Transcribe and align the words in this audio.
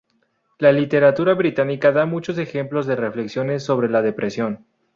La 0.57 0.71
literatura 0.71 1.35
británica 1.35 1.91
da 1.91 2.07
muchos 2.07 2.39
ejemplos 2.39 2.87
de 2.87 2.95
reflexiones 2.95 3.61
sobre 3.61 3.87
la 3.87 4.01
depresión. 4.01 4.65